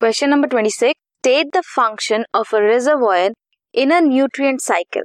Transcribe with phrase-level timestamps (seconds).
[0.00, 3.32] Question number twenty six state the function of a reservoir
[3.74, 5.04] in a nutrient cycle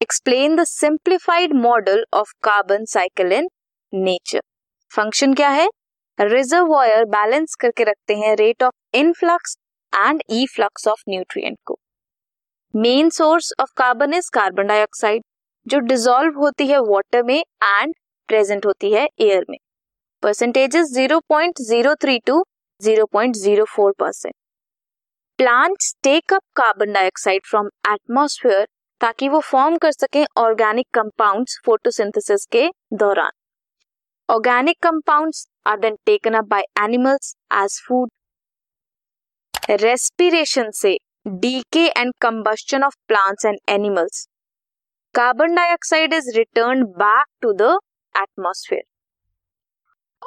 [0.00, 3.48] explain the simplified model of carbon cycle in
[3.92, 4.40] nature
[4.92, 5.68] function क्या है?
[6.18, 9.56] Reservoir balance करके रखते हैं rate of influx
[9.92, 10.22] and
[10.54, 11.78] efflux of nutrient को.
[12.74, 15.22] Main source of carbon is carbon dioxide
[15.66, 17.94] जो dissolve होती है water में एंड
[18.28, 19.58] प्रेजेंट होती है एयर में.
[20.22, 22.42] Percentages zero point zero three two
[22.82, 24.34] 0.04 percent
[25.38, 28.66] plants take up carbon dioxide from atmosphere
[29.00, 33.30] ताकि वो फॉर्म कर सकें ऑर्गेनिक कंपाउंड्स फोटोसिंथेसिस के दौरान।
[34.28, 38.10] Organic compounds are then taken up by animals as food
[39.80, 40.96] respiration से
[41.40, 44.26] decay and combustion of plants and animals
[45.14, 47.78] carbon dioxide is return back to the
[48.14, 48.82] atmosphere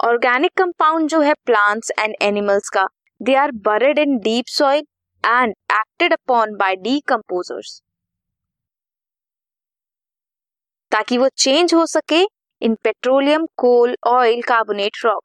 [0.03, 2.87] organic compound जो है plants and animals का
[3.21, 4.83] they are buried in deep soil
[5.23, 7.81] and acted upon by decomposers
[10.91, 12.23] ताकि वो change हो सके
[12.61, 15.23] in petroleum coal oil carbonate rock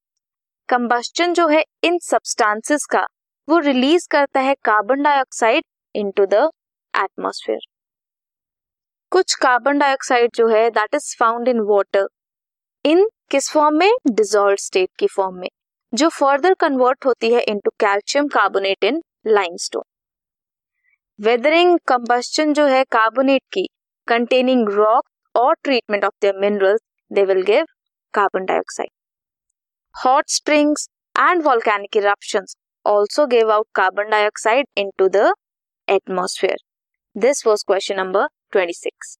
[0.68, 3.06] combustion जो है in substances का,
[3.48, 6.48] वो रिलीज़ करता है carbon dioxide into the
[6.94, 7.60] atmosphere
[9.12, 12.06] कुछ कार्बन डाइऑक्साइड जो है that is found in water
[12.84, 15.48] in किस फॉर्म में डिजोल्व स्टेट की फॉर्म में,
[15.92, 19.82] जो फर्दर कन्वर्ट होती है into calcium carbonate in limestone
[21.18, 23.66] weathering combustion जो है कार्बोनेट की
[24.08, 27.66] कंटेनिंग रॉक और treatment of the minerals they will give
[28.14, 28.90] carbon dioxide
[29.94, 35.34] hot springs and volcanic eruptions also gave out carbon dioxide into the
[35.88, 36.56] atmosphere.
[37.16, 39.19] This was question number 26.